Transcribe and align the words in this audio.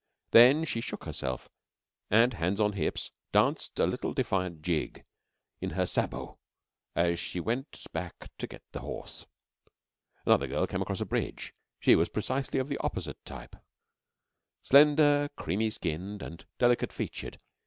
Then 0.31 0.65
she 0.65 0.81
shook 0.81 1.03
herself, 1.03 1.47
and, 2.09 2.33
hands 2.33 2.59
on 2.59 2.73
hips, 2.73 3.11
danced 3.31 3.77
a 3.77 3.85
little 3.85 4.15
defiant 4.15 4.63
jig 4.63 5.05
in 5.59 5.69
her 5.77 5.85
sabots 5.85 6.39
as 6.95 7.19
she 7.19 7.39
went 7.39 7.85
back 7.93 8.31
to 8.39 8.47
get 8.47 8.63
the 8.71 8.79
horse. 8.79 9.27
Another 10.25 10.47
girl 10.47 10.65
came 10.65 10.81
across 10.81 11.01
a 11.01 11.05
bridge. 11.05 11.53
She 11.79 11.95
was 11.95 12.09
precisely 12.09 12.59
of 12.59 12.67
the 12.67 12.79
opposite 12.79 13.23
type, 13.25 13.55
slender, 14.63 15.29
creamy 15.35 15.69
skinned, 15.69 16.23
and 16.23 16.47
delicate 16.57 16.91
featured. 16.91 17.39